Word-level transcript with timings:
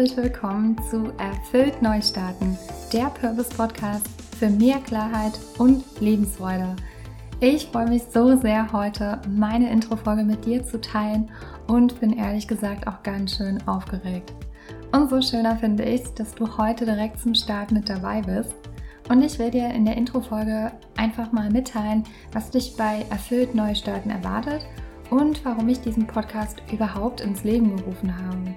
herzlich 0.00 0.16
willkommen 0.16 0.78
zu 0.88 1.12
Erfüllt 1.18 1.82
Neustarten, 1.82 2.56
der 2.90 3.10
Purpose 3.10 3.50
Podcast 3.54 4.08
für 4.38 4.48
mehr 4.48 4.78
Klarheit 4.78 5.38
und 5.58 5.84
Lebensfreude. 6.00 6.74
Ich 7.40 7.66
freue 7.66 7.90
mich 7.90 8.04
so 8.04 8.34
sehr, 8.38 8.72
heute 8.72 9.20
meine 9.28 9.70
Intro-Folge 9.70 10.22
mit 10.22 10.46
dir 10.46 10.64
zu 10.64 10.80
teilen 10.80 11.30
und 11.66 12.00
bin 12.00 12.16
ehrlich 12.16 12.48
gesagt 12.48 12.86
auch 12.86 13.02
ganz 13.02 13.36
schön 13.36 13.58
aufgeregt. 13.68 14.32
Umso 14.90 15.20
schöner 15.20 15.56
finde 15.56 15.84
ich, 15.84 16.04
dass 16.14 16.34
du 16.34 16.56
heute 16.56 16.86
direkt 16.86 17.20
zum 17.20 17.34
Start 17.34 17.70
mit 17.70 17.90
dabei 17.90 18.22
bist. 18.22 18.54
Und 19.10 19.20
ich 19.20 19.38
will 19.38 19.50
dir 19.50 19.68
in 19.68 19.84
der 19.84 19.98
Intro-Folge 19.98 20.72
einfach 20.96 21.30
mal 21.30 21.50
mitteilen, 21.50 22.04
was 22.32 22.48
dich 22.48 22.74
bei 22.74 23.04
Erfüllt 23.10 23.54
Neustarten 23.54 24.10
erwartet 24.10 24.64
und 25.10 25.44
warum 25.44 25.68
ich 25.68 25.82
diesen 25.82 26.06
Podcast 26.06 26.62
überhaupt 26.72 27.20
ins 27.20 27.44
Leben 27.44 27.76
gerufen 27.76 28.16
habe. 28.16 28.54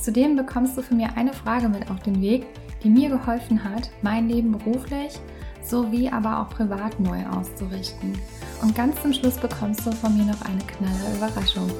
Zudem 0.00 0.36
bekommst 0.36 0.76
du 0.76 0.82
von 0.82 0.96
mir 0.96 1.16
eine 1.16 1.32
Frage 1.32 1.68
mit 1.68 1.90
auf 1.90 2.00
den 2.00 2.20
Weg, 2.20 2.46
die 2.82 2.90
mir 2.90 3.08
geholfen 3.08 3.62
hat, 3.62 3.90
mein 4.02 4.28
Leben 4.28 4.52
beruflich 4.52 5.18
sowie 5.64 6.08
aber 6.08 6.40
auch 6.40 6.50
privat 6.50 6.98
neu 6.98 7.24
auszurichten. 7.26 8.18
Und 8.60 8.74
ganz 8.74 9.00
zum 9.00 9.12
Schluss 9.12 9.38
bekommst 9.38 9.86
du 9.86 9.92
von 9.92 10.16
mir 10.16 10.24
noch 10.24 10.42
eine 10.42 10.64
knalle 10.64 11.16
Überraschung. 11.16 11.70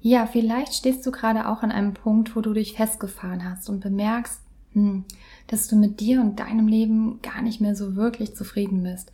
Ja, 0.00 0.26
vielleicht 0.26 0.74
stehst 0.74 1.04
du 1.06 1.10
gerade 1.10 1.48
auch 1.48 1.62
an 1.62 1.72
einem 1.72 1.92
Punkt, 1.92 2.34
wo 2.34 2.40
du 2.40 2.52
dich 2.52 2.74
festgefahren 2.74 3.44
hast 3.44 3.68
und 3.68 3.80
bemerkst, 3.80 4.40
hm, 4.72 5.04
dass 5.48 5.68
du 5.68 5.76
mit 5.76 6.00
dir 6.00 6.20
und 6.20 6.38
deinem 6.40 6.68
Leben 6.68 7.20
gar 7.22 7.42
nicht 7.42 7.60
mehr 7.60 7.74
so 7.74 7.96
wirklich 7.96 8.34
zufrieden 8.34 8.82
bist. 8.82 9.12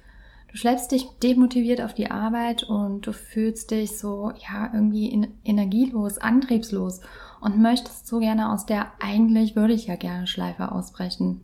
Du 0.54 0.60
schleppst 0.60 0.92
dich 0.92 1.08
demotiviert 1.20 1.80
auf 1.80 1.94
die 1.94 2.12
Arbeit 2.12 2.62
und 2.62 3.08
du 3.08 3.12
fühlst 3.12 3.72
dich 3.72 3.98
so, 3.98 4.30
ja, 4.36 4.70
irgendwie 4.72 5.28
energielos, 5.42 6.18
antriebslos 6.18 7.00
und 7.40 7.60
möchtest 7.60 8.06
so 8.06 8.20
gerne 8.20 8.52
aus 8.52 8.64
der 8.64 8.92
eigentlich 9.00 9.56
würde 9.56 9.72
ich 9.72 9.88
ja 9.88 9.96
gerne 9.96 10.28
Schleife 10.28 10.70
ausbrechen 10.70 11.40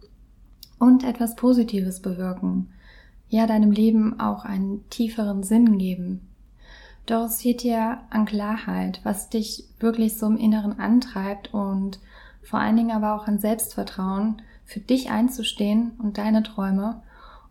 und 0.79 1.03
etwas 1.03 1.35
Positives 1.35 1.99
bewirken. 1.99 2.69
Ja, 3.29 3.49
deinem 3.49 3.73
Leben 3.73 4.21
auch 4.21 4.45
einen 4.45 4.89
tieferen 4.91 5.43
Sinn 5.43 5.79
geben. 5.79 6.21
Doch 7.07 7.25
es 7.25 7.43
fehlt 7.43 7.65
dir 7.65 8.03
an 8.11 8.27
Klarheit, 8.27 9.01
was 9.03 9.29
dich 9.29 9.65
wirklich 9.81 10.19
so 10.19 10.27
im 10.27 10.37
Inneren 10.37 10.79
antreibt 10.79 11.53
und 11.53 11.99
vor 12.45 12.61
allen 12.61 12.77
Dingen 12.77 12.93
aber 12.93 13.17
auch 13.17 13.27
an 13.27 13.41
Selbstvertrauen, 13.41 14.41
für 14.65 14.79
dich 14.79 15.11
einzustehen 15.11 15.99
und 15.99 16.17
deine 16.17 16.45
Träume 16.45 17.03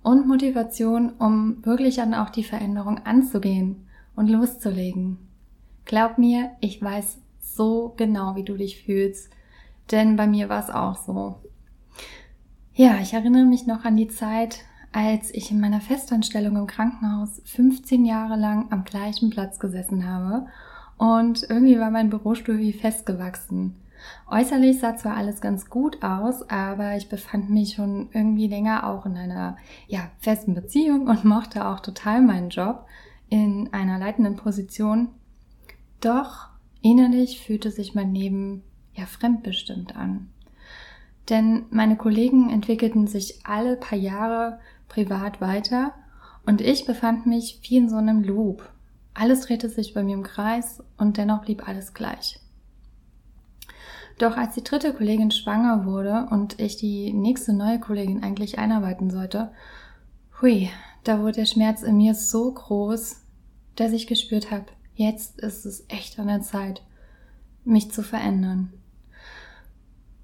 und 0.02 0.28
Motivation, 0.28 1.12
um 1.20 1.66
wirklich 1.66 1.96
dann 1.96 2.14
auch 2.14 2.30
die 2.30 2.44
Veränderung 2.44 3.00
anzugehen 3.06 3.88
und 4.16 4.30
loszulegen. 4.30 5.18
Glaub 5.86 6.18
mir, 6.18 6.52
ich 6.62 6.82
weiß 6.82 7.18
so 7.40 7.94
genau, 7.98 8.36
wie 8.36 8.44
du 8.44 8.56
dich 8.56 8.84
fühlst, 8.84 9.30
denn 9.92 10.16
bei 10.16 10.28
mir 10.28 10.50
war 10.50 10.64
es 10.64 10.70
auch 10.70 10.96
so. 10.96 11.36
Ja, 12.74 13.00
ich 13.02 13.14
erinnere 13.14 13.46
mich 13.46 13.68
noch 13.68 13.84
an 13.86 13.98
die 13.98 14.08
Zeit, 14.08 14.60
als 14.92 15.34
ich 15.34 15.52
in 15.52 15.60
meiner 15.60 15.82
Festanstellung 15.82 16.56
im 16.56 16.68
Krankenhaus 16.68 17.42
15 17.46 18.06
Jahre 18.06 18.38
lang 18.38 18.68
am 18.72 18.84
gleichen 18.86 19.30
Platz 19.30 19.60
gesessen 19.60 20.08
habe 20.08 20.48
und 20.98 21.44
irgendwie 21.50 21.80
war 21.80 21.92
mein 21.92 22.10
Bürostuhl 22.10 22.58
wie 22.60 22.74
festgewachsen. 22.74 23.76
Äußerlich 24.30 24.80
sah 24.80 24.96
zwar 24.96 25.16
alles 25.16 25.42
ganz 25.42 25.70
gut 25.70 26.04
aus, 26.04 26.50
aber 26.50 26.96
ich 26.96 27.10
befand 27.10 27.50
mich 27.50 27.76
schon 27.76 28.10
irgendwie 28.14 28.48
länger 28.48 28.88
auch 28.88 29.06
in 29.06 29.18
einer 29.18 29.58
ja, 29.88 30.12
festen 30.20 30.54
Beziehung 30.54 31.08
und 31.08 31.26
mochte 31.26 31.68
auch 31.68 31.80
total 31.80 32.22
meinen 32.22 32.50
Job 32.50 32.86
in 33.30 33.70
einer 33.72 34.00
leitenden 34.00 34.36
Position. 34.36 35.10
Doch 36.02 36.50
innerlich 36.82 37.42
fühlte 37.42 37.72
sich 37.72 37.96
mein 37.96 38.14
Leben 38.14 38.64
ja 38.94 39.06
fremdbestimmt 39.06 39.96
an. 39.96 40.30
Denn 41.30 41.66
meine 41.70 41.96
Kollegen 41.96 42.50
entwickelten 42.50 43.08
sich 43.08 43.46
alle 43.46 43.76
paar 43.76 43.98
Jahre 43.98 44.60
privat 44.88 45.42
weiter 45.42 45.94
und 46.46 46.62
ich 46.62 46.86
befand 46.86 47.26
mich 47.28 47.60
wie 47.64 47.78
in 47.78 47.90
so 47.90 47.98
einem 47.98 48.24
Loop. 48.24 48.68
Alles 49.14 49.42
drehte 49.42 49.70
sich 49.70 49.94
bei 49.94 50.02
mir 50.02 50.16
im 50.16 50.24
Kreis 50.24 50.84
und 50.98 51.18
dennoch 51.18 51.44
blieb 51.44 51.68
alles 51.68 51.94
gleich. 51.94 52.40
Doch 54.20 54.36
als 54.36 54.54
die 54.54 54.64
dritte 54.64 54.94
Kollegin 54.94 55.32
schwanger 55.32 55.86
wurde 55.86 56.28
und 56.30 56.60
ich 56.60 56.76
die 56.76 57.14
nächste 57.14 57.54
neue 57.54 57.80
Kollegin 57.80 58.22
eigentlich 58.22 58.60
einarbeiten 58.60 59.10
sollte, 59.10 59.52
hui, 60.42 60.70
da 61.06 61.22
wurde 61.22 61.38
der 61.38 61.46
Schmerz 61.46 61.82
in 61.82 61.98
mir 61.98 62.14
so 62.14 62.52
groß, 62.52 63.22
dass 63.78 63.94
ich 63.94 64.08
gespürt 64.08 64.52
habe, 64.52 64.66
jetzt 64.94 65.40
ist 65.40 65.66
es 65.66 65.86
echt 65.88 66.20
an 66.20 66.28
der 66.28 66.42
Zeit, 66.42 66.84
mich 67.64 67.92
zu 67.92 68.04
verändern. 68.04 68.74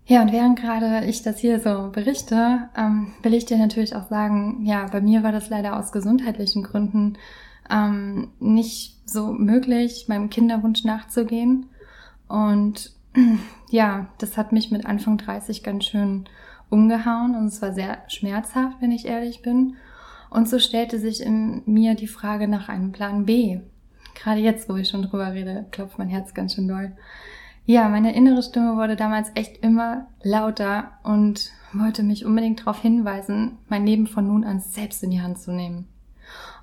Ja, 0.07 0.21
und 0.21 0.33
während 0.33 0.59
gerade 0.59 1.05
ich 1.05 1.23
das 1.23 1.39
hier 1.39 1.61
so 1.61 1.89
berichte, 1.91 2.69
ähm, 2.77 3.13
will 3.23 3.33
ich 3.33 3.45
dir 3.45 3.57
natürlich 3.57 3.95
auch 3.95 4.09
sagen, 4.09 4.65
ja, 4.65 4.87
bei 4.87 4.99
mir 4.99 5.23
war 5.23 5.31
das 5.31 5.49
leider 5.49 5.79
aus 5.79 5.93
gesundheitlichen 5.93 6.63
Gründen 6.63 7.17
ähm, 7.71 8.27
nicht 8.39 9.09
so 9.09 9.31
möglich, 9.31 10.07
meinem 10.09 10.29
Kinderwunsch 10.29 10.83
nachzugehen. 10.83 11.67
Und 12.27 12.91
ja, 13.69 14.07
das 14.17 14.37
hat 14.37 14.51
mich 14.51 14.71
mit 14.71 14.85
Anfang 14.85 15.17
30 15.17 15.63
ganz 15.63 15.85
schön 15.85 16.25
umgehauen 16.69 17.35
und 17.35 17.47
es 17.47 17.61
war 17.61 17.73
sehr 17.73 17.99
schmerzhaft, 18.07 18.77
wenn 18.81 18.91
ich 18.91 19.05
ehrlich 19.05 19.41
bin. 19.41 19.75
Und 20.29 20.49
so 20.49 20.59
stellte 20.59 20.99
sich 20.99 21.21
in 21.21 21.61
mir 21.65 21.95
die 21.95 22.07
Frage 22.07 22.47
nach 22.47 22.67
einem 22.67 22.91
Plan 22.91 23.25
B. 23.25 23.59
Gerade 24.15 24.41
jetzt, 24.41 24.69
wo 24.69 24.75
ich 24.75 24.89
schon 24.89 25.03
drüber 25.03 25.33
rede, 25.33 25.65
klopft 25.71 25.99
mein 25.99 26.09
Herz 26.09 26.33
ganz 26.33 26.55
schön 26.55 26.67
doll. 26.67 26.93
Ja, 27.65 27.89
meine 27.89 28.15
innere 28.15 28.43
Stimme 28.43 28.75
wurde 28.75 28.95
damals 28.95 29.31
echt 29.33 29.63
immer 29.63 30.07
lauter 30.21 30.91
und 31.03 31.51
wollte 31.73 32.03
mich 32.03 32.25
unbedingt 32.25 32.61
darauf 32.61 32.81
hinweisen, 32.81 33.57
mein 33.69 33.85
Leben 33.85 34.07
von 34.07 34.27
nun 34.27 34.43
an 34.43 34.59
selbst 34.59 35.03
in 35.03 35.11
die 35.11 35.21
Hand 35.21 35.39
zu 35.39 35.51
nehmen. 35.51 35.87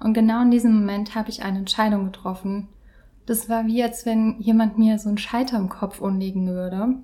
Und 0.01 0.15
genau 0.15 0.43
in 0.43 0.51
diesem 0.51 0.75
Moment 0.75 1.15
habe 1.15 1.31
ich 1.31 1.43
eine 1.43 1.59
Entscheidung 1.59 2.07
getroffen, 2.07 2.69
das 3.27 3.49
war 3.49 3.67
wie, 3.67 3.83
als 3.83 4.07
wenn 4.07 4.41
jemand 4.41 4.79
mir 4.79 4.99
so 4.99 5.09
einen 5.09 5.19
Scheiter 5.19 5.59
im 5.59 5.69
Kopf 5.69 6.01
umlegen 6.01 6.49
würde. 6.49 6.97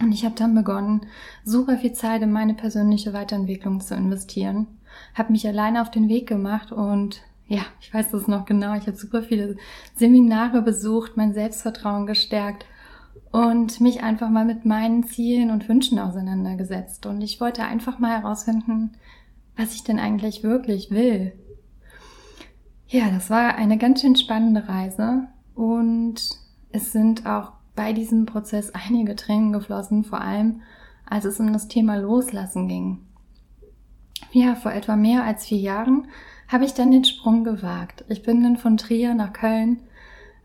Und 0.00 0.12
ich 0.12 0.24
habe 0.24 0.34
dann 0.34 0.54
begonnen, 0.54 1.02
super 1.44 1.76
viel 1.76 1.92
Zeit 1.92 2.22
in 2.22 2.32
meine 2.32 2.54
persönliche 2.54 3.12
Weiterentwicklung 3.12 3.80
zu 3.80 3.94
investieren. 3.94 4.66
Habe 5.14 5.32
mich 5.32 5.46
alleine 5.46 5.82
auf 5.82 5.90
den 5.90 6.08
Weg 6.08 6.26
gemacht 6.26 6.72
und 6.72 7.22
ja, 7.46 7.62
ich 7.80 7.92
weiß 7.92 8.10
das 8.12 8.28
noch 8.28 8.44
genau. 8.44 8.74
Ich 8.74 8.86
habe 8.86 8.96
super 8.96 9.22
viele 9.22 9.56
Seminare 9.96 10.62
besucht, 10.62 11.16
mein 11.16 11.34
Selbstvertrauen 11.34 12.06
gestärkt 12.06 12.64
und 13.32 13.80
mich 13.80 14.02
einfach 14.02 14.30
mal 14.30 14.44
mit 14.44 14.64
meinen 14.64 15.04
Zielen 15.04 15.50
und 15.50 15.68
Wünschen 15.68 15.98
auseinandergesetzt. 15.98 17.06
Und 17.06 17.20
ich 17.22 17.40
wollte 17.40 17.64
einfach 17.64 17.98
mal 17.98 18.22
herausfinden, 18.22 18.92
was 19.56 19.74
ich 19.74 19.84
denn 19.84 19.98
eigentlich 19.98 20.42
wirklich 20.42 20.90
will. 20.90 21.32
Ja, 22.92 23.08
das 23.08 23.30
war 23.30 23.54
eine 23.54 23.78
ganz 23.78 24.00
schön 24.00 24.16
spannende 24.16 24.66
Reise 24.68 25.28
und 25.54 26.16
es 26.72 26.90
sind 26.90 27.24
auch 27.24 27.52
bei 27.76 27.92
diesem 27.92 28.26
Prozess 28.26 28.72
einige 28.74 29.14
Tränen 29.14 29.52
geflossen, 29.52 30.02
vor 30.02 30.20
allem 30.20 30.62
als 31.06 31.24
es 31.24 31.38
um 31.38 31.52
das 31.52 31.68
Thema 31.68 31.98
Loslassen 31.98 32.66
ging. 32.66 32.98
Ja, 34.32 34.56
vor 34.56 34.72
etwa 34.72 34.96
mehr 34.96 35.22
als 35.22 35.46
vier 35.46 35.60
Jahren 35.60 36.08
habe 36.48 36.64
ich 36.64 36.74
dann 36.74 36.90
den 36.90 37.04
Sprung 37.04 37.44
gewagt. 37.44 38.04
Ich 38.08 38.24
bin 38.24 38.42
dann 38.42 38.56
von 38.56 38.76
Trier 38.76 39.14
nach 39.14 39.32
Köln 39.32 39.78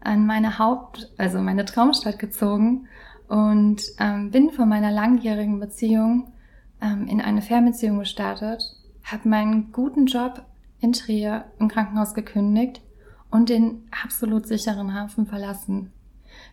an 0.01 0.27
meine 0.27 0.59
Haupt-, 0.59 1.11
also 1.17 1.39
meine 1.41 1.65
Traumstadt 1.65 2.19
gezogen 2.19 2.87
und 3.27 3.81
ähm, 3.99 4.29
bin 4.29 4.51
von 4.51 4.69
meiner 4.69 4.91
langjährigen 4.91 5.59
Beziehung 5.59 6.31
ähm, 6.79 7.07
in 7.07 7.21
eine 7.21 7.41
Fernbeziehung 7.41 7.97
gestartet, 7.97 8.61
habe 9.03 9.27
meinen 9.27 9.71
guten 9.71 10.05
Job 10.05 10.45
in 10.85 10.93
Trier 10.93 11.45
im 11.59 11.67
Krankenhaus 11.67 12.13
gekündigt 12.13 12.81
und 13.29 13.49
den 13.49 13.83
absolut 14.03 14.47
sicheren 14.47 14.93
Hafen 14.93 15.25
verlassen. 15.25 15.91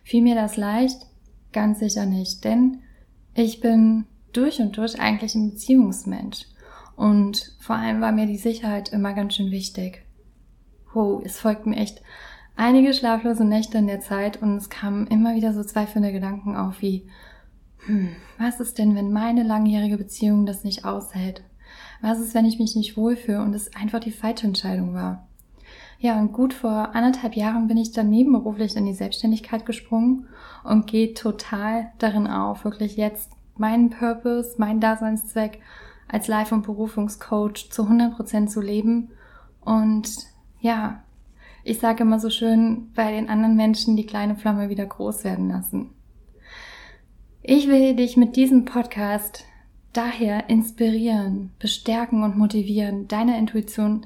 Fiel 0.03 0.23
mir 0.23 0.35
das 0.35 0.57
leicht? 0.57 1.07
Ganz 1.53 1.79
sicher 1.79 2.05
nicht, 2.05 2.43
denn 2.43 2.79
ich 3.35 3.61
bin 3.61 4.05
durch 4.33 4.59
und 4.59 4.75
durch 4.77 4.99
eigentlich 4.99 5.35
ein 5.35 5.51
Beziehungsmensch. 5.51 6.47
Und 6.95 7.55
vor 7.59 7.75
allem 7.75 8.01
war 8.01 8.11
mir 8.11 8.25
die 8.25 8.37
Sicherheit 8.37 8.89
immer 8.89 9.13
ganz 9.13 9.35
schön 9.35 9.51
wichtig. 9.51 10.03
Wow, 10.93 11.21
es 11.23 11.39
folgten 11.39 11.73
echt 11.73 12.01
einige 12.55 12.93
schlaflose 12.93 13.45
Nächte 13.45 13.77
in 13.77 13.87
der 13.87 13.99
Zeit 13.99 14.41
und 14.41 14.57
es 14.57 14.69
kamen 14.69 15.07
immer 15.07 15.35
wieder 15.35 15.53
so 15.53 15.63
zweifelnde 15.63 16.11
Gedanken 16.11 16.55
auf 16.55 16.81
wie, 16.81 17.07
hm, 17.85 18.15
was 18.37 18.59
ist 18.59 18.77
denn, 18.77 18.95
wenn 18.95 19.11
meine 19.11 19.43
langjährige 19.43 19.97
Beziehung 19.97 20.45
das 20.45 20.63
nicht 20.63 20.85
aushält? 20.85 21.43
Was 22.03 22.19
ist, 22.19 22.35
wenn 22.35 22.43
ich 22.43 22.59
mich 22.59 22.75
nicht 22.75 22.97
wohlfühle 22.97 23.41
und 23.41 23.53
es 23.53 23.73
einfach 23.75 24.01
die 24.01 24.11
falsche 24.11 24.45
Entscheidung 24.45 24.93
war? 24.93 25.25
Ja, 25.99 26.19
und 26.19 26.33
gut 26.33 26.53
vor 26.53 26.93
anderthalb 26.93 27.33
Jahren 27.37 27.69
bin 27.69 27.77
ich 27.77 27.93
dann 27.93 28.09
nebenberuflich 28.09 28.75
in 28.75 28.85
die 28.85 28.93
Selbstständigkeit 28.93 29.65
gesprungen 29.65 30.27
und 30.65 30.85
gehe 30.85 31.13
total 31.13 31.93
darin 31.99 32.27
auf, 32.27 32.65
wirklich 32.65 32.97
jetzt 32.97 33.31
meinen 33.55 33.89
Purpose, 33.89 34.55
meinen 34.57 34.81
Daseinszweck 34.81 35.61
als 36.09 36.27
Life- 36.27 36.53
und 36.53 36.63
Berufungscoach 36.63 37.69
zu 37.69 37.83
100% 37.83 38.47
zu 38.47 38.59
leben 38.59 39.11
und 39.61 40.09
ja, 40.59 41.03
Ich 41.63 41.79
sage 41.79 42.03
immer 42.03 42.19
so 42.19 42.29
schön, 42.29 42.91
bei 42.93 43.11
den 43.11 43.29
anderen 43.29 43.55
Menschen 43.55 43.95
die 43.95 44.05
kleine 44.05 44.35
Flamme 44.35 44.67
wieder 44.67 44.85
groß 44.85 45.23
werden 45.23 45.47
lassen. 45.47 45.91
Ich 47.41 47.69
will 47.69 47.95
dich 47.95 48.17
mit 48.17 48.35
diesem 48.35 48.65
Podcast 48.65 49.45
daher 49.93 50.49
inspirieren, 50.49 51.51
bestärken 51.59 52.23
und 52.23 52.37
motivieren, 52.37 53.07
deiner 53.07 53.37
Intuition 53.37 54.05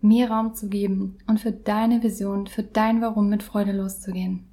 mehr 0.00 0.30
Raum 0.30 0.54
zu 0.54 0.68
geben 0.68 1.18
und 1.26 1.40
für 1.40 1.52
deine 1.52 2.02
Vision, 2.02 2.46
für 2.46 2.62
dein 2.62 3.00
Warum 3.00 3.28
mit 3.28 3.42
Freude 3.42 3.72
loszugehen. 3.72 4.44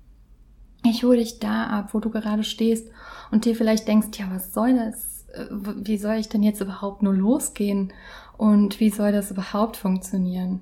Ich 0.84 1.04
hole 1.04 1.18
dich 1.18 1.40
da 1.40 1.66
ab, 1.68 1.94
wo 1.94 2.00
du 2.00 2.10
gerade 2.10 2.44
stehst 2.44 2.90
und 3.32 3.46
dir 3.46 3.56
vielleicht 3.56 3.88
denkst, 3.88 4.18
ja, 4.20 4.28
was 4.30 4.54
soll 4.54 4.76
das? 4.76 5.26
Äh, 5.34 5.46
wie 5.52 5.98
soll 5.98 6.16
ich 6.16 6.30
denn 6.30 6.44
jetzt 6.44 6.62
überhaupt 6.62 7.02
nur 7.02 7.14
losgehen? 7.14 7.92
Und 8.38 8.80
wie 8.80 8.90
soll 8.90 9.12
das 9.12 9.32
überhaupt 9.32 9.78
funktionieren? 9.78 10.62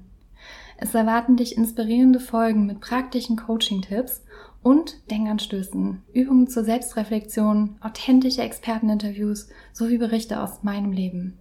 Es 0.78 0.94
erwarten 0.94 1.38
dich 1.38 1.58
inspirierende 1.58 2.20
Folgen 2.20 2.66
mit 2.66 2.80
praktischen 2.80 3.38
Coaching-Tipps 3.38 4.24
und 4.62 5.10
Denkanstößen, 5.12 6.02
Übungen 6.14 6.48
zur 6.48 6.64
Selbstreflexion, 6.64 7.78
authentische 7.82 8.42
Experteninterviews 8.42 9.50
sowie 9.74 9.98
Berichte 9.98 10.42
aus 10.42 10.64
meinem 10.64 10.92
Leben. 10.92 11.38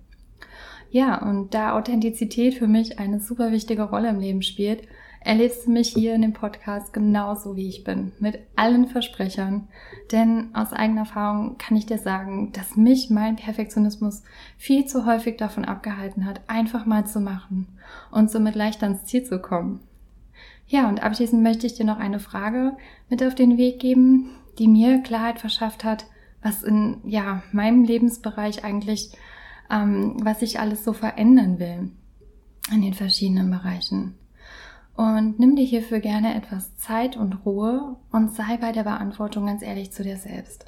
Ja, 0.90 1.22
und 1.22 1.54
da 1.54 1.72
Authentizität 1.72 2.54
für 2.54 2.66
mich 2.66 2.98
eine 2.98 3.20
super 3.20 3.50
wichtige 3.50 3.84
Rolle 3.84 4.10
im 4.10 4.20
Leben 4.20 4.42
spielt, 4.42 4.82
erlebst 5.24 5.66
du 5.66 5.70
mich 5.70 5.88
hier 5.88 6.14
in 6.14 6.22
dem 6.22 6.32
Podcast 6.32 6.92
genauso 6.92 7.56
wie 7.56 7.68
ich 7.68 7.84
bin, 7.84 8.12
mit 8.18 8.40
allen 8.56 8.88
Versprechern. 8.88 9.68
Denn 10.10 10.54
aus 10.54 10.72
eigener 10.72 11.02
Erfahrung 11.02 11.58
kann 11.58 11.76
ich 11.76 11.86
dir 11.86 11.98
sagen, 11.98 12.52
dass 12.52 12.76
mich 12.76 13.10
mein 13.10 13.36
Perfektionismus 13.36 14.22
viel 14.58 14.86
zu 14.86 15.06
häufig 15.06 15.36
davon 15.36 15.64
abgehalten 15.64 16.26
hat, 16.26 16.40
einfach 16.48 16.86
mal 16.86 17.06
zu 17.06 17.20
machen 17.20 17.68
und 18.10 18.30
somit 18.30 18.54
leicht 18.54 18.82
ans 18.82 19.04
Ziel 19.04 19.24
zu 19.24 19.38
kommen. 19.38 19.80
Ja, 20.66 20.88
und 20.88 21.02
abschließend 21.02 21.42
möchte 21.42 21.66
ich 21.66 21.74
dir 21.74 21.84
noch 21.84 21.98
eine 21.98 22.18
Frage 22.18 22.76
mit 23.08 23.22
auf 23.22 23.34
den 23.34 23.58
Weg 23.58 23.78
geben, 23.78 24.30
die 24.58 24.68
mir 24.68 25.02
Klarheit 25.02 25.38
verschafft 25.38 25.84
hat, 25.84 26.06
was 26.42 26.62
in 26.62 26.98
ja, 27.04 27.42
meinem 27.52 27.84
Lebensbereich 27.84 28.64
eigentlich, 28.64 29.12
ähm, 29.70 30.16
was 30.22 30.42
ich 30.42 30.60
alles 30.60 30.84
so 30.84 30.92
verändern 30.92 31.58
will 31.58 31.90
in 32.72 32.82
den 32.82 32.94
verschiedenen 32.94 33.50
Bereichen. 33.50 34.14
Und 34.96 35.38
nimm 35.38 35.56
dir 35.56 35.64
hierfür 35.64 36.00
gerne 36.00 36.34
etwas 36.34 36.76
Zeit 36.76 37.16
und 37.16 37.46
Ruhe 37.46 37.96
und 38.10 38.34
sei 38.34 38.58
bei 38.58 38.72
der 38.72 38.84
Beantwortung 38.84 39.46
ganz 39.46 39.62
ehrlich 39.62 39.90
zu 39.92 40.02
dir 40.02 40.18
selbst. 40.18 40.66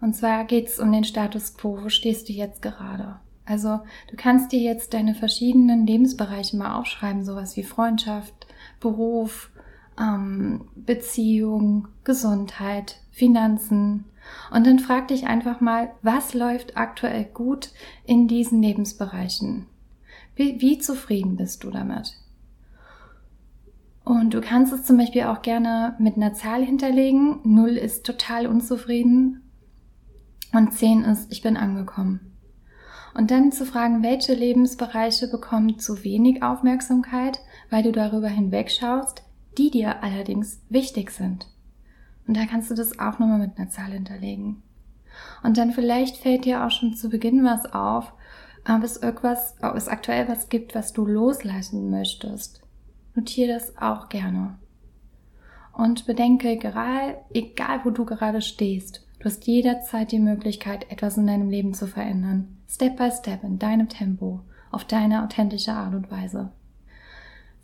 Und 0.00 0.14
zwar 0.14 0.44
geht 0.44 0.68
es 0.68 0.78
um 0.78 0.92
den 0.92 1.04
Status 1.04 1.56
quo. 1.56 1.78
Wo 1.82 1.88
stehst 1.88 2.28
du 2.28 2.32
jetzt 2.32 2.60
gerade? 2.60 3.16
Also 3.46 3.80
du 4.10 4.16
kannst 4.16 4.52
dir 4.52 4.60
jetzt 4.60 4.94
deine 4.94 5.14
verschiedenen 5.14 5.86
Lebensbereiche 5.86 6.56
mal 6.56 6.78
aufschreiben, 6.78 7.24
sowas 7.24 7.56
wie 7.56 7.62
Freundschaft, 7.62 8.46
Beruf, 8.80 9.50
ähm, 9.98 10.68
Beziehung, 10.74 11.88
Gesundheit, 12.04 13.00
Finanzen. 13.10 14.04
Und 14.50 14.66
dann 14.66 14.78
frag 14.78 15.08
dich 15.08 15.26
einfach 15.26 15.60
mal, 15.60 15.90
was 16.02 16.34
läuft 16.34 16.76
aktuell 16.76 17.24
gut 17.24 17.70
in 18.06 18.28
diesen 18.28 18.62
Lebensbereichen? 18.62 19.66
Wie, 20.34 20.60
wie 20.60 20.78
zufrieden 20.78 21.36
bist 21.36 21.64
du 21.64 21.70
damit? 21.70 22.16
Und 24.04 24.34
du 24.34 24.42
kannst 24.42 24.72
es 24.72 24.84
zum 24.84 24.98
Beispiel 24.98 25.24
auch 25.24 25.40
gerne 25.40 25.96
mit 25.98 26.16
einer 26.16 26.34
Zahl 26.34 26.62
hinterlegen. 26.62 27.40
Null 27.42 27.70
ist 27.70 28.04
total 28.04 28.46
unzufrieden 28.46 29.50
und 30.52 30.74
zehn 30.74 31.02
ist, 31.02 31.32
ich 31.32 31.40
bin 31.40 31.56
angekommen. 31.56 32.32
Und 33.14 33.30
dann 33.30 33.50
zu 33.50 33.64
fragen, 33.64 34.02
welche 34.02 34.34
Lebensbereiche 34.34 35.28
bekommen 35.28 35.78
zu 35.78 36.04
wenig 36.04 36.42
Aufmerksamkeit, 36.42 37.40
weil 37.70 37.82
du 37.82 37.92
darüber 37.92 38.28
hinwegschaust, 38.28 39.22
die 39.56 39.70
dir 39.70 40.02
allerdings 40.02 40.60
wichtig 40.68 41.10
sind. 41.10 41.46
Und 42.26 42.36
da 42.36 42.44
kannst 42.44 42.70
du 42.70 42.74
das 42.74 42.98
auch 42.98 43.18
nochmal 43.18 43.38
mit 43.38 43.56
einer 43.56 43.70
Zahl 43.70 43.92
hinterlegen. 43.92 44.62
Und 45.42 45.56
dann 45.56 45.72
vielleicht 45.72 46.18
fällt 46.18 46.44
dir 46.44 46.64
auch 46.64 46.70
schon 46.70 46.94
zu 46.94 47.08
Beginn 47.08 47.44
was 47.44 47.72
auf, 47.72 48.12
ob 48.68 48.82
es 48.82 48.96
irgendwas, 48.96 49.54
ob 49.62 49.76
es 49.76 49.88
aktuell 49.88 50.28
was 50.28 50.48
gibt, 50.48 50.74
was 50.74 50.92
du 50.92 51.06
loslassen 51.06 51.90
möchtest 51.90 52.63
notiere 53.14 53.54
das 53.54 53.76
auch 53.78 54.08
gerne. 54.08 54.58
Und 55.72 56.06
bedenke, 56.06 56.50
egal, 56.50 57.18
egal 57.32 57.80
wo 57.84 57.90
du 57.90 58.04
gerade 58.04 58.42
stehst, 58.42 59.06
du 59.18 59.24
hast 59.24 59.46
jederzeit 59.46 60.12
die 60.12 60.20
Möglichkeit, 60.20 60.90
etwas 60.90 61.16
in 61.16 61.26
deinem 61.26 61.50
Leben 61.50 61.74
zu 61.74 61.86
verändern. 61.86 62.58
Step 62.68 62.96
by 62.96 63.10
Step, 63.10 63.42
in 63.42 63.58
deinem 63.58 63.88
Tempo, 63.88 64.40
auf 64.70 64.84
deine 64.84 65.24
authentische 65.24 65.72
Art 65.72 65.94
und 65.94 66.10
Weise. 66.10 66.52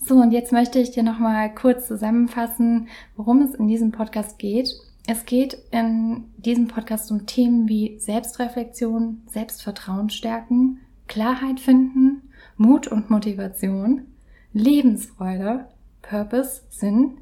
So, 0.02 0.16
und 0.16 0.32
jetzt 0.32 0.50
möchte 0.50 0.78
ich 0.78 0.90
dir 0.92 1.02
nochmal 1.02 1.54
kurz 1.54 1.86
zusammenfassen, 1.86 2.88
worum 3.16 3.42
es 3.42 3.54
in 3.54 3.68
diesem 3.68 3.92
Podcast 3.92 4.38
geht. 4.38 4.70
Es 5.06 5.26
geht 5.26 5.58
in 5.72 6.24
diesem 6.38 6.68
Podcast 6.68 7.10
um 7.10 7.26
Themen 7.26 7.68
wie 7.68 7.98
Selbstreflexion, 7.98 9.22
Selbstvertrauen 9.26 10.08
stärken, 10.08 10.80
Klarheit 11.06 11.60
finden, 11.60 12.22
Mut 12.56 12.88
und 12.88 13.10
Motivation, 13.10 14.06
Lebensfreude, 14.52 15.66
Purpose, 16.02 16.62
Sinn, 16.70 17.18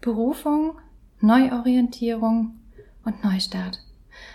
Berufung, 0.00 0.72
Neuorientierung 1.20 2.56
und 3.04 3.22
Neustart. 3.22 3.80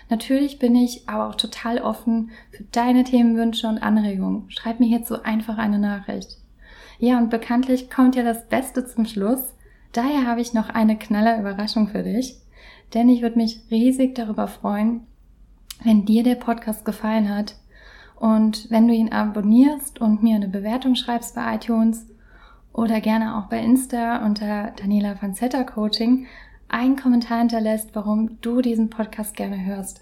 Natürlich 0.09 0.59
bin 0.59 0.75
ich 0.75 1.07
aber 1.07 1.27
auch 1.27 1.36
total 1.36 1.80
offen 1.80 2.31
für 2.51 2.63
deine 2.71 3.03
Themenwünsche 3.03 3.68
und 3.68 3.80
Anregungen. 3.80 4.50
Schreib 4.50 4.80
mir 4.80 4.88
hierzu 4.88 5.24
einfach 5.24 5.57
eine 5.57 5.80
Nachricht. 5.80 6.38
Ja, 6.97 7.18
und 7.18 7.30
bekanntlich 7.30 7.89
kommt 7.89 8.15
ja 8.15 8.24
das 8.24 8.47
Beste 8.47 8.85
zum 8.85 9.06
Schluss. 9.06 9.53
Daher 9.92 10.25
habe 10.25 10.42
ich 10.42 10.53
noch 10.53 10.69
eine 10.69 10.97
knaller 10.97 11.39
Überraschung 11.39 11.88
für 11.88 12.03
dich. 12.03 12.38
Denn 12.94 13.09
ich 13.09 13.21
würde 13.21 13.38
mich 13.38 13.62
riesig 13.69 14.15
darüber 14.15 14.47
freuen, 14.47 15.01
wenn 15.83 16.06
dir 16.06 16.24
der 16.24 16.35
Podcast 16.35 16.85
gefallen 16.85 17.30
hat 17.30 17.56
und 18.15 18.69
wenn 18.69 18.88
du 18.88 18.94
ihn 18.94 19.13
abonnierst 19.13 20.01
und 20.01 20.24
mir 20.24 20.35
eine 20.35 20.50
Bewertung 20.50 20.95
schreibst 20.95 21.35
bei 21.35 21.56
iTunes 21.56 22.07
oder 22.74 23.01
gerne 23.01 23.38
auch 23.38 23.50
bei 23.50 23.60
Insta 23.60 24.25
unter 24.25 24.71
Daniela 24.77 25.16
Fanzetta 25.16 25.63
Coaching 25.63 26.27
einen 26.68 26.95
Kommentar 26.95 27.39
hinterlässt, 27.39 27.89
warum 27.94 28.39
du 28.42 28.62
diesen 28.62 28.89
Podcast 28.89 29.36
gerne 29.36 29.66
hörst. 29.66 30.01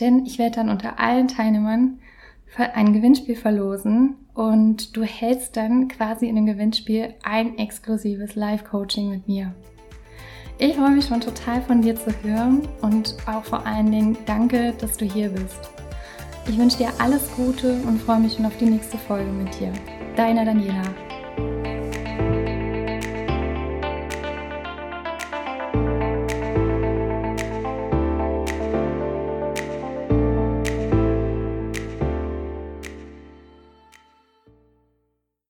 Denn 0.00 0.24
ich 0.24 0.38
werde 0.38 0.56
dann 0.56 0.68
unter 0.68 0.98
allen 1.00 1.28
Teilnehmern 1.28 1.98
ein 2.74 2.92
Gewinnspiel 2.92 3.36
verlosen 3.36 4.14
und 4.34 4.96
du 4.96 5.02
hältst 5.02 5.56
dann 5.56 5.88
quasi 5.88 6.26
in 6.26 6.36
dem 6.36 6.46
Gewinnspiel 6.46 7.14
ein 7.22 7.58
exklusives 7.58 8.34
Live-Coaching 8.34 9.10
mit 9.10 9.28
mir. 9.28 9.54
Ich 10.58 10.74
freue 10.74 10.90
mich 10.90 11.06
schon 11.06 11.20
total 11.20 11.60
von 11.60 11.82
dir 11.82 11.96
zu 11.96 12.10
hören 12.22 12.66
und 12.80 13.14
auch 13.26 13.44
vor 13.44 13.66
allen 13.66 13.90
Dingen 13.90 14.16
danke, 14.24 14.72
dass 14.80 14.96
du 14.96 15.04
hier 15.04 15.28
bist. 15.28 15.70
Ich 16.48 16.56
wünsche 16.56 16.78
dir 16.78 16.88
alles 16.98 17.30
Gute 17.34 17.74
und 17.86 18.00
freue 18.00 18.20
mich 18.20 18.34
schon 18.34 18.46
auf 18.46 18.56
die 18.56 18.66
nächste 18.66 18.96
Folge 18.96 19.30
mit 19.30 19.58
dir. 19.60 19.72
Deine 20.16 20.44
Daniela. 20.44 21.05